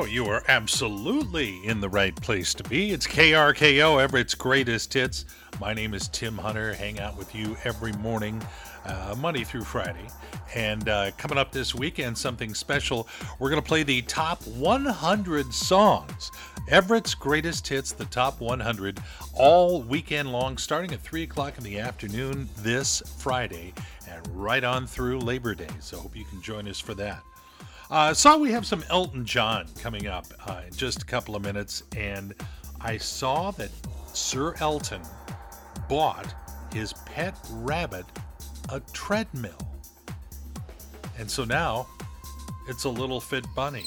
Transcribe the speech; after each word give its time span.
Oh, 0.00 0.04
you 0.04 0.26
are 0.26 0.44
absolutely 0.46 1.58
in 1.66 1.80
the 1.80 1.88
right 1.88 2.14
place 2.14 2.54
to 2.54 2.62
be. 2.62 2.92
It's 2.92 3.04
KRKO, 3.04 4.00
Everett's 4.00 4.36
greatest 4.36 4.94
hits. 4.94 5.24
My 5.60 5.74
name 5.74 5.92
is 5.92 6.06
Tim 6.06 6.38
Hunter. 6.38 6.72
Hang 6.72 7.00
out 7.00 7.18
with 7.18 7.34
you 7.34 7.56
every 7.64 7.90
morning, 7.94 8.40
uh, 8.84 9.16
Monday 9.18 9.42
through 9.42 9.64
Friday. 9.64 10.06
And 10.54 10.88
uh, 10.88 11.10
coming 11.18 11.36
up 11.36 11.50
this 11.50 11.74
weekend, 11.74 12.16
something 12.16 12.54
special. 12.54 13.08
We're 13.40 13.50
going 13.50 13.60
to 13.60 13.66
play 13.66 13.82
the 13.82 14.02
top 14.02 14.40
100 14.46 15.52
songs. 15.52 16.30
Everett's 16.68 17.16
greatest 17.16 17.66
hits, 17.66 17.90
the 17.90 18.04
top 18.04 18.40
100, 18.40 19.00
all 19.34 19.82
weekend 19.82 20.30
long, 20.30 20.58
starting 20.58 20.92
at 20.92 21.00
3 21.00 21.24
o'clock 21.24 21.58
in 21.58 21.64
the 21.64 21.80
afternoon 21.80 22.48
this 22.58 23.02
Friday 23.18 23.74
and 24.08 24.24
right 24.28 24.62
on 24.62 24.86
through 24.86 25.18
Labor 25.18 25.56
Day. 25.56 25.66
So, 25.80 25.98
hope 25.98 26.16
you 26.16 26.24
can 26.24 26.40
join 26.40 26.68
us 26.68 26.78
for 26.78 26.94
that. 26.94 27.24
Uh, 27.90 28.12
saw 28.12 28.36
we 28.36 28.52
have 28.52 28.66
some 28.66 28.84
Elton 28.90 29.24
John 29.24 29.66
coming 29.80 30.06
up 30.06 30.26
uh, 30.46 30.62
in 30.66 30.74
just 30.74 31.02
a 31.02 31.06
couple 31.06 31.34
of 31.34 31.42
minutes, 31.42 31.82
and 31.96 32.34
I 32.80 32.98
saw 32.98 33.50
that 33.52 33.70
Sir 34.12 34.54
Elton 34.60 35.00
bought 35.88 36.34
his 36.72 36.92
pet 37.06 37.34
rabbit 37.50 38.04
a 38.68 38.80
treadmill. 38.92 39.58
And 41.18 41.30
so 41.30 41.44
now 41.44 41.86
it's 42.68 42.84
a 42.84 42.90
little 42.90 43.20
fit 43.20 43.46
bunny. 43.56 43.86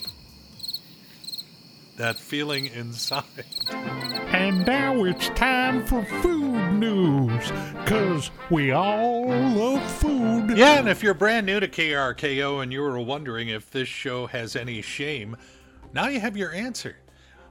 That 1.97 2.17
feeling 2.17 2.65
inside. 2.67 3.23
And 4.41 4.65
now 4.65 5.03
it's 5.03 5.29
time 5.29 5.85
for 5.85 6.03
food 6.03 6.73
news, 6.73 7.51
because 7.75 8.31
we 8.49 8.71
all 8.71 9.27
love 9.27 9.83
food. 9.99 10.57
Yeah, 10.57 10.79
and 10.79 10.89
if 10.89 11.03
you're 11.03 11.13
brand 11.13 11.45
new 11.45 11.59
to 11.59 11.67
KRKO 11.67 12.63
and 12.63 12.73
you 12.73 12.81
were 12.81 12.99
wondering 12.99 13.49
if 13.49 13.69
this 13.69 13.87
show 13.87 14.25
has 14.25 14.55
any 14.55 14.81
shame, 14.81 15.37
now 15.93 16.07
you 16.07 16.19
have 16.19 16.35
your 16.35 16.51
answer. 16.53 16.95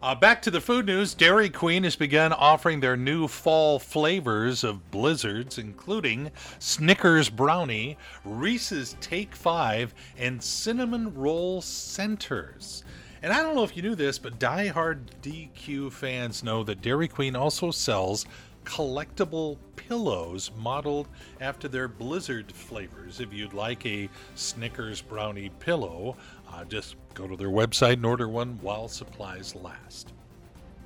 Uh, 0.03 0.17
back 0.17 0.43
to 0.43 0.51
the 0.51 0.61
food 0.61 0.87
news. 0.87 1.15
Dairy 1.15 1.49
Queen 1.49 1.85
has 1.85 1.95
begun 1.95 2.33
offering 2.33 2.81
their 2.81 2.97
new 2.97 3.29
fall 3.29 3.79
flavors 3.79 4.65
of 4.65 4.91
blizzards, 4.91 5.59
including 5.59 6.33
Snickers 6.59 7.31
Brownie, 7.31 7.99
Reese's 8.25 8.97
Take 9.01 9.37
Five, 9.37 9.95
and 10.19 10.43
Cinnamon 10.43 11.15
Roll 11.15 11.61
Centers. 11.61 12.83
And 13.23 13.33
I 13.33 13.43
don't 13.43 13.55
know 13.55 13.65
if 13.65 13.77
you 13.77 13.83
knew 13.83 13.95
this, 13.95 14.19
but 14.19 14.39
die-hard 14.39 15.11
DQ 15.23 15.93
fans 15.93 16.43
know 16.43 16.65
that 16.65 16.81
Dairy 16.81 17.09
Queen 17.09 17.37
also 17.37 17.71
sells 17.71 18.25
collectible 18.65 19.59
pillows 19.77 20.51
modeled 20.57 21.09
after 21.41 21.69
their 21.69 21.89
Blizzard 21.89 22.51
flavors. 22.53 23.21
If 23.21 23.33
you'd 23.33 23.53
like 23.53 23.85
a 23.85 24.09
Snickers 24.37 25.03
brownie 25.03 25.51
pillow, 25.59 26.17
uh, 26.51 26.65
just 26.65 26.97
go 27.15 27.27
to 27.27 27.37
their 27.37 27.49
website 27.49 27.95
and 27.95 28.07
order 28.07 28.29
one 28.29 28.59
while 28.63 28.89
supplies 28.89 29.55
last. 29.55 30.13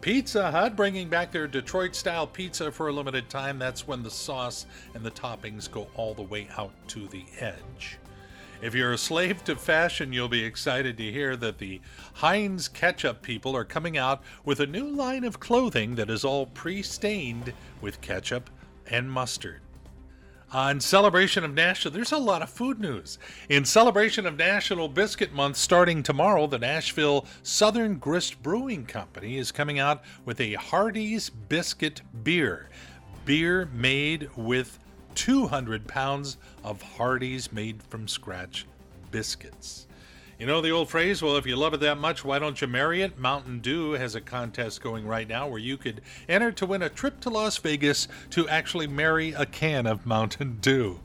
Pizza 0.00 0.50
Hut 0.50 0.76
bringing 0.76 1.08
back 1.08 1.32
their 1.32 1.46
Detroit 1.46 1.94
style 1.94 2.26
pizza 2.26 2.70
for 2.70 2.88
a 2.88 2.92
limited 2.92 3.30
time. 3.30 3.58
That's 3.58 3.86
when 3.86 4.02
the 4.02 4.10
sauce 4.10 4.66
and 4.94 5.04
the 5.04 5.10
toppings 5.10 5.70
go 5.70 5.86
all 5.94 6.14
the 6.14 6.22
way 6.22 6.48
out 6.58 6.72
to 6.88 7.06
the 7.08 7.24
edge. 7.40 7.98
If 8.64 8.74
you're 8.74 8.94
a 8.94 8.98
slave 8.98 9.44
to 9.44 9.56
fashion, 9.56 10.14
you'll 10.14 10.30
be 10.30 10.42
excited 10.42 10.96
to 10.96 11.12
hear 11.12 11.36
that 11.36 11.58
the 11.58 11.82
Heinz 12.14 12.66
ketchup 12.66 13.20
people 13.20 13.54
are 13.54 13.62
coming 13.62 13.98
out 13.98 14.22
with 14.42 14.58
a 14.58 14.66
new 14.66 14.88
line 14.88 15.22
of 15.24 15.38
clothing 15.38 15.96
that 15.96 16.08
is 16.08 16.24
all 16.24 16.46
pre 16.46 16.80
stained 16.80 17.52
with 17.82 18.00
ketchup 18.00 18.48
and 18.86 19.12
mustard. 19.12 19.60
On 20.50 20.80
celebration 20.80 21.44
of 21.44 21.52
National, 21.52 21.92
there's 21.92 22.10
a 22.10 22.16
lot 22.16 22.40
of 22.40 22.48
food 22.48 22.80
news. 22.80 23.18
In 23.50 23.66
celebration 23.66 24.24
of 24.24 24.38
National 24.38 24.88
Biscuit 24.88 25.34
Month 25.34 25.58
starting 25.58 26.02
tomorrow, 26.02 26.46
the 26.46 26.58
Nashville 26.58 27.26
Southern 27.42 27.98
Grist 27.98 28.42
Brewing 28.42 28.86
Company 28.86 29.36
is 29.36 29.52
coming 29.52 29.78
out 29.78 30.02
with 30.24 30.40
a 30.40 30.54
Hardee's 30.54 31.28
Biscuit 31.28 32.00
beer. 32.22 32.70
Beer 33.26 33.68
made 33.74 34.30
with 34.36 34.78
200 35.14 35.86
pounds 35.86 36.36
of 36.62 36.82
Hardee's 36.82 37.52
made 37.52 37.82
from 37.82 38.08
scratch 38.08 38.66
biscuits. 39.10 39.86
You 40.38 40.46
know 40.46 40.60
the 40.60 40.70
old 40.70 40.90
phrase, 40.90 41.22
well, 41.22 41.36
if 41.36 41.46
you 41.46 41.54
love 41.54 41.74
it 41.74 41.80
that 41.80 41.98
much, 41.98 42.24
why 42.24 42.40
don't 42.40 42.60
you 42.60 42.66
marry 42.66 43.02
it? 43.02 43.18
Mountain 43.18 43.60
Dew 43.60 43.92
has 43.92 44.16
a 44.16 44.20
contest 44.20 44.82
going 44.82 45.06
right 45.06 45.28
now 45.28 45.46
where 45.46 45.60
you 45.60 45.76
could 45.76 46.00
enter 46.28 46.50
to 46.52 46.66
win 46.66 46.82
a 46.82 46.88
trip 46.88 47.20
to 47.20 47.30
Las 47.30 47.56
Vegas 47.58 48.08
to 48.30 48.48
actually 48.48 48.88
marry 48.88 49.32
a 49.32 49.46
can 49.46 49.86
of 49.86 50.04
Mountain 50.04 50.58
Dew. 50.60 51.00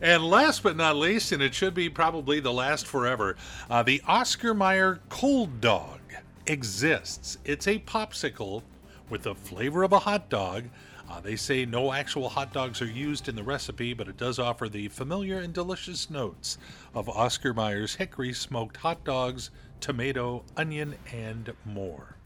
And 0.00 0.24
last 0.24 0.64
but 0.64 0.76
not 0.76 0.96
least, 0.96 1.30
and 1.30 1.40
it 1.40 1.54
should 1.54 1.72
be 1.72 1.88
probably 1.88 2.40
the 2.40 2.52
last 2.52 2.86
forever, 2.86 3.36
uh, 3.70 3.84
the 3.84 4.02
Oscar 4.08 4.52
Mayer 4.52 5.00
Cold 5.08 5.60
Dog 5.60 6.00
exists. 6.46 7.38
It's 7.44 7.68
a 7.68 7.78
popsicle 7.78 8.62
with 9.08 9.22
the 9.22 9.34
flavor 9.34 9.84
of 9.84 9.92
a 9.92 10.00
hot 10.00 10.28
dog 10.28 10.64
uh, 11.08 11.20
they 11.20 11.36
say 11.36 11.64
no 11.64 11.92
actual 11.92 12.28
hot 12.28 12.52
dogs 12.52 12.80
are 12.80 12.86
used 12.86 13.28
in 13.28 13.36
the 13.36 13.42
recipe, 13.42 13.92
but 13.92 14.08
it 14.08 14.16
does 14.16 14.38
offer 14.38 14.68
the 14.68 14.88
familiar 14.88 15.38
and 15.38 15.52
delicious 15.52 16.08
notes 16.10 16.58
of 16.94 17.08
Oscar 17.08 17.52
Mayer's 17.52 17.94
hickory 17.94 18.32
smoked 18.32 18.78
hot 18.78 19.04
dogs, 19.04 19.50
tomato, 19.80 20.44
onion, 20.56 20.94
and 21.12 21.52
more. 21.64 22.16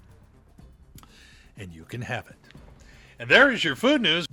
And 1.57 1.73
you 1.73 1.85
can 1.85 2.03
have 2.03 2.29
it. 2.29 2.37
And 3.19 3.29
there 3.29 3.51
is 3.51 3.65
your 3.65 3.75
food 3.75 4.01
news. 4.03 4.27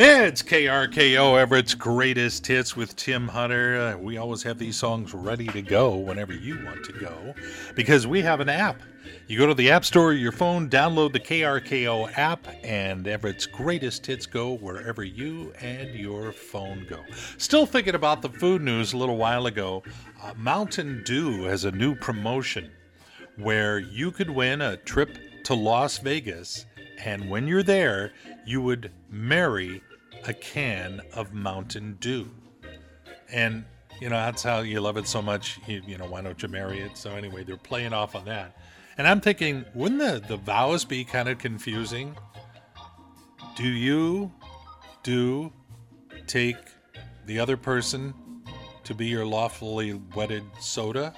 It's 0.00 0.44
KRKO 0.44 1.40
Everett's 1.40 1.74
greatest 1.74 2.46
hits 2.46 2.76
with 2.76 2.94
Tim 2.94 3.26
Hunter. 3.26 3.80
Uh, 3.80 3.98
we 3.98 4.16
always 4.16 4.44
have 4.44 4.56
these 4.56 4.76
songs 4.76 5.12
ready 5.12 5.48
to 5.48 5.60
go 5.60 5.96
whenever 5.96 6.32
you 6.32 6.64
want 6.64 6.84
to 6.84 6.92
go 6.92 7.34
because 7.74 8.06
we 8.06 8.22
have 8.22 8.38
an 8.38 8.48
app. 8.48 8.80
You 9.26 9.38
go 9.38 9.48
to 9.48 9.54
the 9.54 9.72
App 9.72 9.84
Store 9.84 10.12
your 10.12 10.30
phone, 10.30 10.70
download 10.70 11.12
the 11.12 11.18
KRKO 11.18 12.16
app, 12.16 12.46
and 12.62 13.08
Everett's 13.08 13.44
greatest 13.46 14.06
hits 14.06 14.24
go 14.24 14.52
wherever 14.52 15.02
you 15.02 15.52
and 15.60 15.92
your 15.96 16.30
phone 16.30 16.86
go. 16.88 17.02
Still 17.36 17.66
thinking 17.66 17.96
about 17.96 18.22
the 18.22 18.28
food 18.28 18.62
news 18.62 18.92
a 18.92 18.96
little 18.96 19.16
while 19.16 19.46
ago. 19.46 19.82
Uh, 20.22 20.32
Mountain 20.36 21.02
Dew 21.04 21.42
has 21.42 21.64
a 21.64 21.72
new 21.72 21.96
promotion 21.96 22.70
where 23.36 23.80
you 23.80 24.12
could 24.12 24.30
win 24.30 24.60
a 24.60 24.76
trip 24.76 25.18
to 25.42 25.54
Las 25.54 25.98
Vegas, 25.98 26.66
and 27.04 27.28
when 27.28 27.48
you're 27.48 27.64
there, 27.64 28.12
you 28.46 28.62
would 28.62 28.92
marry 29.10 29.82
a 30.26 30.32
can 30.32 31.00
of 31.14 31.32
Mountain 31.32 31.96
Dew. 32.00 32.30
And, 33.30 33.64
you 34.00 34.08
know, 34.08 34.16
that's 34.16 34.42
how 34.42 34.60
you 34.60 34.80
love 34.80 34.96
it 34.96 35.06
so 35.06 35.20
much. 35.22 35.58
You, 35.66 35.82
you 35.86 35.98
know, 35.98 36.06
why 36.06 36.22
don't 36.22 36.40
you 36.42 36.48
marry 36.48 36.80
it? 36.80 36.96
So, 36.96 37.14
anyway, 37.14 37.44
they're 37.44 37.56
playing 37.56 37.92
off 37.92 38.14
on 38.14 38.24
that. 38.26 38.56
And 38.96 39.06
I'm 39.06 39.20
thinking, 39.20 39.64
wouldn't 39.74 40.00
the, 40.00 40.26
the 40.26 40.36
vows 40.36 40.84
be 40.84 41.04
kind 41.04 41.28
of 41.28 41.38
confusing? 41.38 42.16
Do 43.56 43.68
you 43.68 44.32
do 45.02 45.52
take 46.26 46.56
the 47.26 47.38
other 47.38 47.56
person 47.56 48.14
to 48.84 48.94
be 48.94 49.06
your 49.06 49.26
lawfully 49.26 50.00
wedded 50.14 50.44
soda? 50.60 51.14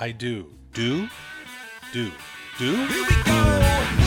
I 0.00 0.12
do. 0.12 0.52
Do? 0.72 1.08
Do. 1.92 2.10
Do? 2.58 2.76
Name 2.76 3.04
drama. 3.24 4.03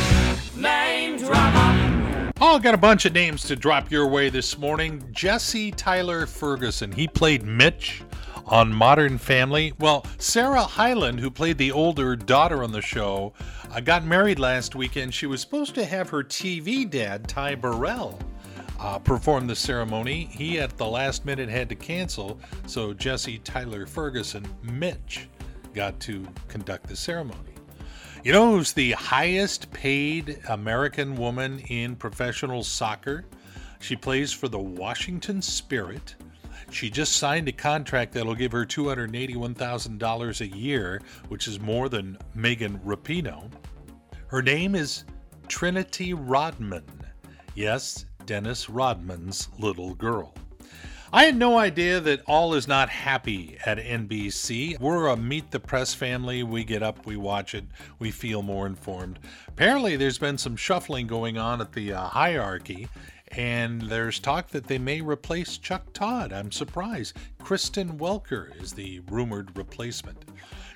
Oh, 2.40 2.60
got 2.60 2.76
a 2.76 2.78
bunch 2.78 3.06
of 3.06 3.14
names 3.14 3.42
to 3.46 3.56
drop 3.56 3.90
your 3.90 4.06
way 4.06 4.30
this 4.30 4.60
morning. 4.60 5.04
Jesse 5.12 5.72
Tyler 5.72 6.28
Ferguson. 6.28 6.92
He 6.92 7.08
played 7.08 7.42
Mitch 7.42 8.04
on 8.46 8.72
Modern 8.72 9.18
Family. 9.18 9.74
Well, 9.80 10.06
Sarah 10.20 10.62
Hyland, 10.62 11.20
who 11.20 11.32
played 11.32 11.58
the 11.58 11.72
older 11.72 12.16
daughter 12.16 12.64
on 12.64 12.72
the 12.72 12.82
show, 12.82 13.34
uh, 13.72 13.80
got 13.80 14.06
married 14.06 14.38
last 14.38 14.76
weekend. 14.76 15.16
She 15.16 15.26
was 15.26 15.42
supposed 15.42 15.74
to 15.76 15.86
have 15.86 16.10
her 16.10 16.24
TV 16.24 16.88
dad, 16.88 17.28
Ty 17.28 17.56
Burrell, 17.56 18.20
uh, 18.80 19.00
perform 19.00 19.48
the 19.48 19.56
ceremony. 19.56 20.26
He, 20.26 20.60
at 20.60 20.78
the 20.78 20.86
last 20.86 21.26
minute, 21.26 21.50
had 21.50 21.70
to 21.70 21.76
cancel, 21.76 22.40
so 22.68 22.94
Jesse 22.94 23.40
Tyler 23.40 23.88
Ferguson, 23.88 24.46
Mitch, 24.62 25.28
got 25.74 26.00
to 26.02 26.24
conduct 26.50 26.88
the 26.88 26.96
ceremony. 26.96 27.57
You 28.24 28.34
know 28.34 28.52
who's 28.52 28.74
the 28.74 28.92
highest 28.94 29.72
paid 29.72 30.40
American 30.50 31.16
woman 31.16 31.60
in 31.60 31.96
professional 31.96 32.64
soccer? 32.64 33.26
She 33.80 33.96
plays 33.96 34.34
for 34.34 34.48
the 34.48 34.58
Washington 34.58 35.42
Spirit. 35.42 36.16
She 36.72 36.90
just 36.90 37.18
signed 37.18 37.48
a 37.48 37.52
contract 37.52 38.14
that'll 38.14 38.36
give 38.36 38.52
her 38.52 38.66
$281,000 38.66 40.42
a 40.42 40.58
year, 40.58 41.02
which 41.30 41.48
is 41.48 41.60
more 41.60 41.90
than 41.90 42.18
Megan 42.34 42.80
Rapinoe. 42.80 43.52
Her 44.28 44.42
name 44.42 44.74
is 44.74 45.06
Trinity 45.48 46.14
Rodman. 46.14 46.84
Yes, 47.56 48.06
Dennis 48.26 48.68
Rodman's 48.68 49.48
little 49.60 49.94
girl. 49.94 50.34
I 51.14 51.24
had 51.24 51.38
no 51.38 51.58
idea 51.58 52.02
that 52.02 52.22
all 52.28 52.54
is 52.54 52.68
not 52.68 52.90
happy 52.90 53.58
at 53.66 53.78
NBC. 53.78 54.78
We're 54.78 55.08
a 55.08 55.16
meet 55.16 55.52
the 55.52 55.60
press 55.60 55.94
family. 55.94 56.44
We 56.44 56.66
get 56.66 56.84
up, 56.84 57.06
we 57.06 57.16
watch 57.16 57.56
it, 57.56 57.64
we 57.98 58.12
feel 58.12 58.42
more 58.42 58.68
informed. 58.68 59.20
Apparently, 59.48 59.96
there's 59.96 60.18
been 60.18 60.38
some 60.38 60.58
shuffling 60.58 61.08
going 61.08 61.38
on 61.38 61.62
at 61.62 61.72
the 61.72 61.94
uh, 61.94 62.08
hierarchy, 62.08 62.90
and 63.30 63.82
there's 63.84 64.20
talk 64.20 64.50
that 64.50 64.68
they 64.68 64.78
may 64.78 65.00
replace 65.00 65.58
Chuck 65.58 65.94
Todd. 65.94 66.34
I'm 66.34 66.52
surprised. 66.52 67.16
Kristen 67.40 67.98
Welker 67.98 68.62
is 68.62 68.74
the 68.74 69.00
rumored 69.10 69.58
replacement. 69.58 70.26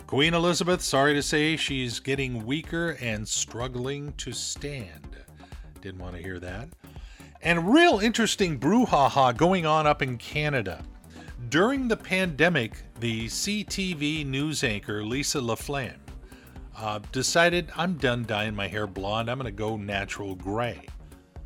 Queen 0.07 0.33
Elizabeth, 0.33 0.81
sorry 0.81 1.13
to 1.13 1.21
say, 1.21 1.57
she's 1.57 1.99
getting 1.99 2.45
weaker 2.45 2.97
and 3.01 3.27
struggling 3.27 4.13
to 4.13 4.31
stand. 4.31 5.17
Didn't 5.81 5.99
want 5.99 6.15
to 6.15 6.21
hear 6.21 6.39
that. 6.39 6.69
And 7.43 7.73
real 7.73 7.97
interesting 7.99 8.59
brouhaha 8.59 9.35
going 9.35 9.65
on 9.65 9.87
up 9.87 10.03
in 10.03 10.17
Canada. 10.17 10.83
During 11.49 11.87
the 11.87 11.97
pandemic, 11.97 12.73
the 12.99 13.25
CTV 13.25 14.27
news 14.27 14.63
anchor 14.63 15.03
Lisa 15.03 15.39
LaFlamme 15.39 15.97
uh, 16.77 16.99
decided 17.11 17.71
I'm 17.75 17.95
done 17.95 18.25
dyeing 18.25 18.55
my 18.55 18.67
hair 18.67 18.85
blonde. 18.85 19.27
I'm 19.29 19.39
going 19.39 19.51
to 19.51 19.57
go 19.57 19.75
natural 19.75 20.35
gray. 20.35 20.85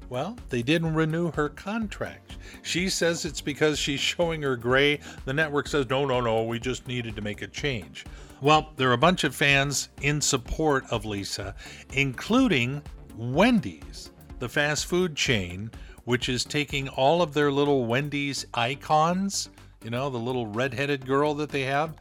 Well, 0.10 0.38
they 0.50 0.62
didn't 0.62 0.96
renew 0.96 1.32
her 1.32 1.48
contract. 1.48 2.38
She 2.62 2.90
says 2.90 3.24
it's 3.24 3.42
because 3.42 3.80
she's 3.80 4.02
showing 4.02 4.42
her 4.42 4.58
gray. 4.58 5.00
The 5.24 5.34
network 5.34 5.68
says, 5.70 5.90
no, 5.90 6.06
no, 6.06 6.20
no, 6.20 6.44
we 6.44 6.60
just 6.60 6.88
needed 6.88 7.16
to 7.16 7.22
make 7.22 7.42
a 7.42 7.48
change. 7.48 8.06
Well, 8.42 8.74
there 8.76 8.90
are 8.90 8.94
a 8.94 8.98
bunch 8.98 9.24
of 9.24 9.34
fans 9.34 9.90
in 10.02 10.20
support 10.20 10.84
of 10.92 11.06
Lisa, 11.06 11.56
including 11.94 12.84
Wendy's, 13.16 14.12
the 14.40 14.50
fast 14.50 14.86
food 14.88 15.16
chain, 15.16 15.72
which 16.06 16.30
is 16.30 16.44
taking 16.46 16.88
all 16.90 17.22
of 17.22 17.34
their 17.34 17.52
little 17.52 17.86
Wendy's 17.86 18.46
icons, 18.54 19.50
you 19.84 19.90
know, 19.90 20.10
the 20.10 20.18
little 20.18 20.48
redheaded 20.48 21.06
girl 21.06 21.34
that 21.36 21.50
they 21.50 21.64
have, 21.64 21.96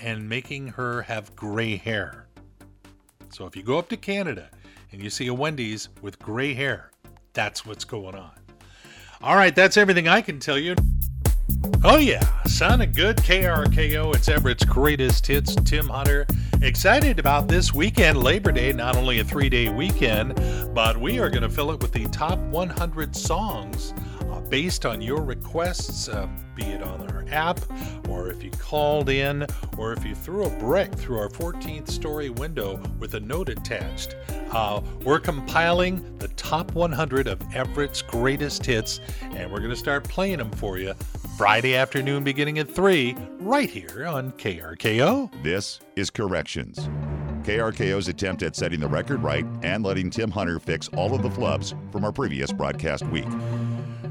and 0.00 0.28
making 0.28 0.68
her 0.68 1.02
have 1.02 1.34
gray 1.34 1.76
hair. 1.76 2.26
So 3.30 3.46
if 3.46 3.56
you 3.56 3.62
go 3.62 3.78
up 3.78 3.88
to 3.88 3.96
Canada 3.96 4.48
and 4.92 5.02
you 5.02 5.10
see 5.10 5.26
a 5.26 5.34
Wendy's 5.34 5.88
with 6.00 6.18
gray 6.18 6.54
hair, 6.54 6.90
that's 7.32 7.66
what's 7.66 7.84
going 7.84 8.14
on. 8.14 8.32
All 9.22 9.36
right, 9.36 9.54
that's 9.54 9.76
everything 9.76 10.06
I 10.08 10.20
can 10.20 10.38
tell 10.38 10.58
you. 10.58 10.76
Oh, 11.84 11.96
yeah, 11.96 12.22
sounded 12.44 12.94
good. 12.94 13.16
KRKO, 13.18 14.14
it's 14.14 14.28
Everett's 14.28 14.64
greatest 14.64 15.26
hits. 15.26 15.54
Tim 15.54 15.88
Hunter. 15.88 16.26
Excited 16.62 17.18
about 17.18 17.48
this 17.48 17.74
weekend, 17.74 18.22
Labor 18.22 18.50
Day, 18.50 18.72
not 18.72 18.96
only 18.96 19.20
a 19.20 19.24
three 19.24 19.50
day 19.50 19.68
weekend, 19.68 20.34
but 20.74 20.96
we 20.96 21.18
are 21.18 21.28
going 21.28 21.42
to 21.42 21.50
fill 21.50 21.70
it 21.70 21.80
with 21.80 21.92
the 21.92 22.06
top 22.06 22.38
100 22.38 23.14
songs 23.14 23.92
uh, 24.22 24.40
based 24.40 24.86
on 24.86 25.02
your 25.02 25.22
requests, 25.22 26.08
uh, 26.08 26.26
be 26.54 26.64
it 26.64 26.82
on 26.82 27.10
our 27.10 27.26
app, 27.28 27.60
or 28.08 28.30
if 28.30 28.42
you 28.42 28.50
called 28.52 29.10
in, 29.10 29.46
or 29.76 29.92
if 29.92 30.04
you 30.04 30.14
threw 30.14 30.46
a 30.46 30.50
brick 30.58 30.92
through 30.94 31.18
our 31.18 31.28
14th 31.28 31.90
story 31.90 32.30
window 32.30 32.82
with 32.98 33.14
a 33.14 33.20
note 33.20 33.50
attached. 33.50 34.16
Uh, 34.50 34.80
we're 35.04 35.20
compiling 35.20 36.16
the 36.18 36.28
top 36.28 36.72
100 36.72 37.28
of 37.28 37.38
Everett's 37.54 38.00
greatest 38.00 38.64
hits, 38.64 39.00
and 39.20 39.52
we're 39.52 39.58
going 39.58 39.70
to 39.70 39.76
start 39.76 40.04
playing 40.04 40.38
them 40.38 40.50
for 40.52 40.78
you 40.78 40.94
Friday 41.36 41.76
afternoon 41.76 42.24
beginning 42.24 42.58
at 42.60 42.70
3, 42.70 43.14
right 43.40 43.68
here 43.68 44.06
on 44.06 44.32
KRKO. 44.32 45.30
This 45.42 45.80
is 45.94 46.08
Corrections. 46.08 46.88
KRKO's 47.42 48.08
attempt 48.08 48.42
at 48.42 48.56
setting 48.56 48.80
the 48.80 48.88
record 48.88 49.22
right 49.22 49.44
and 49.62 49.84
letting 49.84 50.08
Tim 50.08 50.30
Hunter 50.30 50.58
fix 50.58 50.88
all 50.96 51.14
of 51.14 51.22
the 51.22 51.28
flubs 51.28 51.74
from 51.92 52.06
our 52.06 52.12
previous 52.12 52.52
broadcast 52.52 53.04
week. 53.08 53.26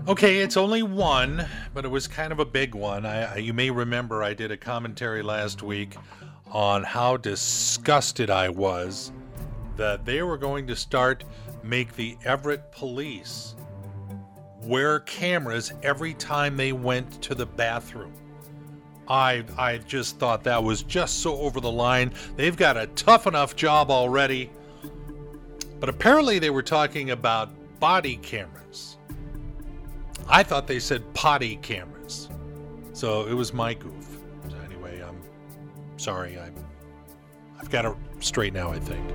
Okay, 0.07 0.37
it's 0.37 0.55
only 0.55 0.83
one, 0.83 1.47
but 1.73 1.83
it 1.83 1.87
was 1.87 2.07
kind 2.07 2.31
of 2.31 2.37
a 2.37 2.45
big 2.45 2.75
one. 2.75 3.07
I, 3.07 3.37
you 3.37 3.53
may 3.53 3.71
remember 3.71 4.21
I 4.21 4.35
did 4.35 4.51
a 4.51 4.57
commentary 4.57 5.23
last 5.23 5.63
week 5.63 5.97
on 6.51 6.83
how 6.83 7.17
disgusted 7.17 8.29
I 8.29 8.49
was 8.49 9.11
that 9.77 10.05
they 10.05 10.21
were 10.21 10.37
going 10.37 10.67
to 10.67 10.75
start 10.75 11.23
make 11.63 11.95
the 11.95 12.17
Everett 12.23 12.71
police 12.71 13.55
wear 14.65 14.99
cameras 15.01 15.73
every 15.83 16.13
time 16.13 16.57
they 16.57 16.71
went 16.71 17.21
to 17.23 17.35
the 17.35 17.45
bathroom. 17.45 18.13
I 19.07 19.43
I 19.57 19.77
just 19.79 20.17
thought 20.17 20.43
that 20.45 20.63
was 20.63 20.83
just 20.83 21.21
so 21.21 21.37
over 21.37 21.59
the 21.59 21.71
line. 21.71 22.13
They've 22.35 22.55
got 22.55 22.75
a 22.77 22.87
tough 22.87 23.27
enough 23.27 23.55
job 23.55 23.91
already. 23.91 24.49
But 25.79 25.89
apparently 25.89 26.39
they 26.39 26.49
were 26.49 26.63
talking 26.63 27.11
about 27.11 27.51
body 27.79 28.17
cameras. 28.17 28.97
I 30.27 30.41
thought 30.41 30.65
they 30.65 30.79
said 30.79 31.13
potty 31.13 31.57
cameras. 31.57 32.29
So 32.93 33.27
it 33.27 33.33
was 33.33 33.53
my 33.53 33.73
goof. 33.73 34.17
Anyway, 34.65 35.03
I'm 35.03 35.21
sorry. 35.97 36.39
I'm 36.39 36.55
I've 37.59 37.69
got 37.69 37.83
to 37.83 37.95
straight 38.25 38.53
now, 38.53 38.71
I 38.71 38.79
think. 38.79 39.07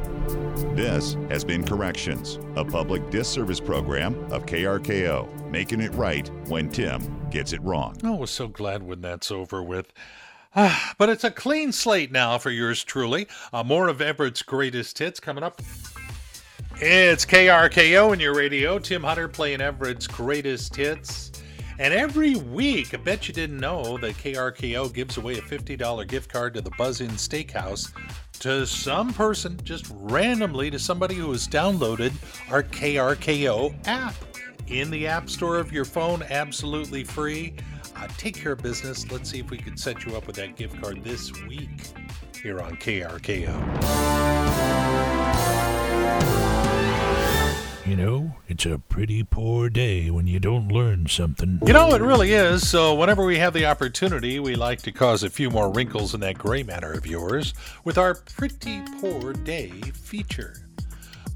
This 0.76 1.14
has 1.28 1.44
been 1.44 1.64
Corrections, 1.64 2.38
a 2.56 2.64
public 2.64 3.10
disservice 3.10 3.60
program 3.60 4.14
of 4.32 4.46
KRKO, 4.46 5.50
making 5.50 5.80
it 5.80 5.92
right 5.94 6.28
when 6.48 6.70
Tim 6.70 7.28
gets 7.30 7.52
it 7.52 7.62
wrong. 7.62 7.96
Oh, 8.04 8.14
we're 8.14 8.26
so 8.26 8.48
glad 8.48 8.82
when 8.82 9.00
that's 9.00 9.30
over 9.30 9.62
with. 9.62 9.92
Ah, 10.54 10.94
but 10.98 11.08
it's 11.08 11.24
a 11.24 11.30
clean 11.30 11.72
slate 11.72 12.10
now 12.10 12.38
for 12.38 12.50
yours 12.50 12.82
truly. 12.82 13.26
Uh, 13.52 13.62
more 13.62 13.88
of 13.88 14.00
Everett's 14.00 14.42
greatest 14.42 14.98
hits 14.98 15.20
coming 15.20 15.44
up. 15.44 15.60
It's 16.76 17.26
KRKO 17.26 18.12
in 18.12 18.20
your 18.20 18.34
radio. 18.34 18.78
Tim 18.78 19.02
Hunter 19.02 19.28
playing 19.28 19.60
Everett's 19.60 20.06
greatest 20.06 20.74
hits. 20.74 21.30
And 21.78 21.94
every 21.94 22.36
week, 22.36 22.94
I 22.94 22.98
bet 22.98 23.26
you 23.26 23.34
didn't 23.34 23.58
know 23.58 23.96
that 23.98 24.14
KRKO 24.16 24.92
gives 24.92 25.16
away 25.16 25.34
a 25.38 25.42
$50 25.42 26.06
gift 26.06 26.30
card 26.32 26.54
to 26.54 26.60
the 26.60 26.70
Buzz 26.76 27.00
Inn 27.00 27.10
Steakhouse 27.10 27.92
to 28.40 28.66
some 28.66 29.12
person, 29.12 29.58
just 29.62 29.86
randomly 29.96 30.70
to 30.70 30.78
somebody 30.78 31.14
who 31.14 31.30
has 31.32 31.46
downloaded 31.46 32.12
our 32.50 32.62
KRKO 32.62 33.74
app 33.86 34.14
in 34.66 34.90
the 34.90 35.06
App 35.06 35.28
Store 35.28 35.58
of 35.58 35.72
your 35.72 35.84
phone, 35.84 36.22
absolutely 36.30 37.04
free. 37.04 37.54
Uh, 37.96 38.08
take 38.16 38.34
care 38.34 38.52
of 38.52 38.62
business. 38.62 39.10
Let's 39.10 39.30
see 39.30 39.40
if 39.40 39.50
we 39.50 39.58
can 39.58 39.76
set 39.76 40.06
you 40.06 40.16
up 40.16 40.26
with 40.26 40.36
that 40.36 40.56
gift 40.56 40.80
card 40.80 41.04
this 41.04 41.30
week 41.42 41.68
here 42.42 42.60
on 42.60 42.76
KRKO. 42.76 43.50
You 47.90 47.96
know, 47.96 48.36
it's 48.46 48.66
a 48.66 48.78
pretty 48.78 49.24
poor 49.24 49.68
day 49.68 50.10
when 50.10 50.28
you 50.28 50.38
don't 50.38 50.68
learn 50.68 51.08
something. 51.08 51.58
You 51.66 51.72
know, 51.72 51.92
it 51.92 52.00
really 52.00 52.32
is. 52.32 52.68
So, 52.68 52.94
whenever 52.94 53.24
we 53.24 53.36
have 53.38 53.52
the 53.52 53.66
opportunity, 53.66 54.38
we 54.38 54.54
like 54.54 54.80
to 54.82 54.92
cause 54.92 55.24
a 55.24 55.28
few 55.28 55.50
more 55.50 55.72
wrinkles 55.72 56.14
in 56.14 56.20
that 56.20 56.38
gray 56.38 56.62
matter 56.62 56.92
of 56.92 57.04
yours 57.04 57.52
with 57.82 57.98
our 57.98 58.14
Pretty 58.14 58.80
Poor 59.00 59.32
Day 59.32 59.70
feature. 59.92 60.54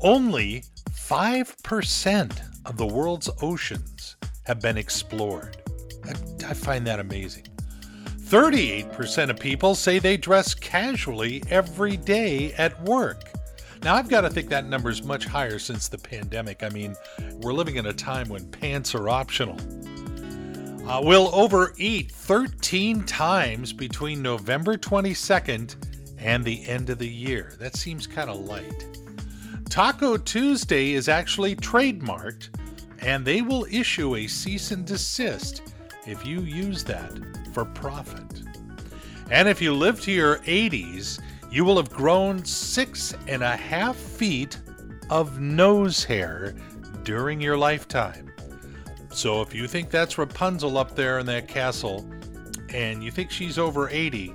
Only 0.01 0.63
5% 0.91 2.41
of 2.67 2.77
the 2.77 2.87
world's 2.87 3.29
oceans 3.43 4.15
have 4.45 4.61
been 4.61 4.79
explored. 4.79 5.57
I, 6.05 6.11
I 6.51 6.55
find 6.55 6.87
that 6.87 7.01
amazing. 7.01 7.49
38% 8.07 9.29
of 9.29 9.41
people 9.41 9.75
say 9.75 9.99
they 9.99 10.17
dress 10.17 10.55
casually 10.55 11.43
every 11.51 11.97
day 11.97 12.53
at 12.53 12.81
work. 12.85 13.25
Now, 13.85 13.97
I've 13.97 14.09
got 14.09 14.23
to 14.23 14.31
think 14.31 14.49
that 14.49 14.65
number 14.65 14.89
is 14.89 15.03
much 15.03 15.27
higher 15.27 15.59
since 15.59 15.89
the 15.89 15.99
pandemic. 15.99 16.63
I 16.63 16.71
mean, 16.71 16.97
we're 17.43 17.53
living 17.53 17.77
in 17.77 17.85
a 17.85 17.93
time 17.93 18.31
when 18.31 18.51
pants 18.51 18.95
are 18.95 19.11
optional. 19.11 19.59
Uh, 20.89 21.03
we'll 21.05 21.29
overeat 21.35 22.11
13 22.11 23.03
times 23.03 23.75
between 23.75 24.23
November 24.23 24.79
22nd 24.79 25.77
and 26.19 26.43
the 26.43 26.67
end 26.67 26.89
of 26.89 26.97
the 26.97 27.07
year. 27.07 27.57
That 27.59 27.77
seems 27.77 28.07
kind 28.07 28.31
of 28.31 28.39
light. 28.41 28.87
Taco 29.69 30.17
Tuesday 30.17 30.93
is 30.93 31.11
actually 31.11 31.55
trademarked, 31.55 32.49
and 33.01 33.23
they 33.23 33.43
will 33.43 33.67
issue 33.71 34.17
a 34.17 34.27
cease 34.27 34.71
and 34.71 34.87
desist 34.87 35.61
if 36.07 36.25
you 36.25 36.41
use 36.41 36.85
that 36.85 37.13
for 37.53 37.67
profit. 37.67 38.45
And 39.31 39.47
if 39.47 39.61
you 39.61 39.75
live 39.75 40.01
to 40.03 40.13
your 40.13 40.39
80s, 40.39 41.21
you 41.55 41.65
will 41.65 41.77
have 41.77 41.89
grown 41.89 42.45
six 42.45 43.15
and 43.29 43.41
a 43.45 43.57
half 43.57 43.95
feet 43.95 44.59
of 45.09 45.39
nose 45.39 46.03
hair 46.03 46.53
during 47.05 47.41
your 47.41 47.57
lifetime. 47.57 48.29
So 49.11 49.41
if 49.41 49.55
you 49.55 49.69
think 49.69 49.89
that's 49.89 50.19
Rapunzel 50.19 50.77
up 50.77 50.97
there 50.97 51.21
in 51.21 51.27
that 51.27 51.47
castle 51.47 52.05
and 52.71 53.05
you 53.05 53.13
think 53.13 53.31
she's 53.31 53.57
over 53.57 53.89
80, 53.89 54.35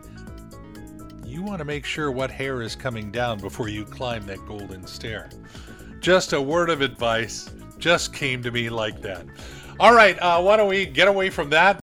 you 1.25 1.43
want 1.43 1.57
to 1.57 1.65
make 1.65 1.83
sure 1.83 2.09
what 2.09 2.31
hair 2.31 2.61
is 2.61 2.73
coming 2.73 3.11
down 3.11 3.37
before 3.39 3.67
you 3.67 3.83
climb 3.83 4.25
that 4.27 4.45
golden 4.47 4.87
stair. 4.87 5.29
Just 5.99 6.31
a 6.31 6.41
word 6.41 6.69
of 6.69 6.79
advice 6.79 7.51
just 7.79 8.13
came 8.13 8.41
to 8.43 8.49
me 8.49 8.69
like 8.69 9.01
that. 9.01 9.25
All 9.77 9.93
right, 9.93 10.17
uh, 10.19 10.41
why 10.41 10.55
don't 10.55 10.69
we 10.69 10.85
get 10.85 11.09
away 11.09 11.29
from 11.29 11.49
that? 11.49 11.77